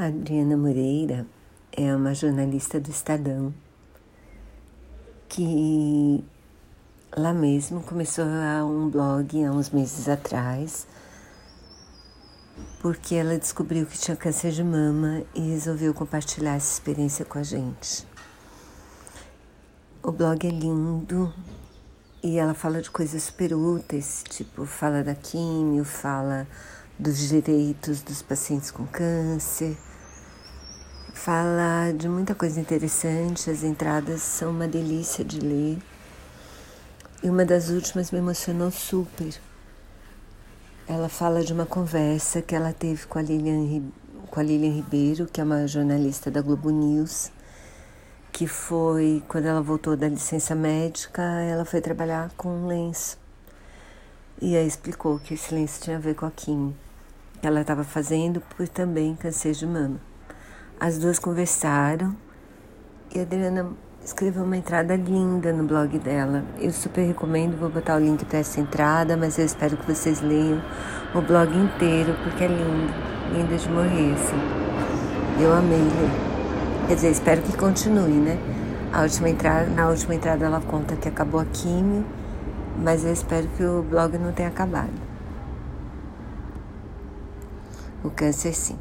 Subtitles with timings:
[0.00, 1.26] A Adriana Moreira
[1.70, 3.52] é uma jornalista do Estadão
[5.28, 6.24] que
[7.14, 10.86] lá mesmo começou um blog há uns meses atrás
[12.80, 17.42] porque ela descobriu que tinha câncer de mama e resolveu compartilhar essa experiência com a
[17.42, 18.06] gente.
[20.02, 21.30] O blog é lindo
[22.22, 26.48] e ela fala de coisas super úteis, tipo fala da químio, fala
[26.98, 29.76] dos direitos dos pacientes com câncer
[31.22, 35.76] Fala de muita coisa interessante, as entradas são uma delícia de ler.
[37.22, 39.38] E uma das últimas me emocionou super.
[40.88, 43.82] Ela fala de uma conversa que ela teve com a Lilian,
[44.30, 47.30] com a Lilian Ribeiro, que é uma jornalista da Globo News,
[48.32, 53.18] que foi, quando ela voltou da licença médica, ela foi trabalhar com um lenço.
[54.40, 56.50] E aí explicou que esse lenço tinha a ver com a que
[57.42, 60.09] ela estava fazendo por também câncer de mama.
[60.80, 62.16] As duas conversaram
[63.14, 63.66] e a Adriana
[64.02, 66.42] escreveu uma entrada linda no blog dela.
[66.58, 70.22] Eu super recomendo, vou botar o link para essa entrada, mas eu espero que vocês
[70.22, 70.58] leiam
[71.14, 72.94] o blog inteiro, porque é lindo,
[73.30, 75.42] linda de morrer, assim.
[75.42, 76.86] Eu amei ler.
[76.88, 78.38] Quer dizer, espero que continue, né?
[78.90, 82.06] A última entrada, na última entrada ela conta que acabou a químio,
[82.82, 84.88] mas eu espero que o blog não tenha acabado.
[88.02, 88.78] O câncer sim.